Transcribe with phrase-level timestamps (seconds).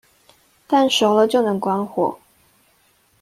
[0.67, 2.17] 蛋熟了就能關火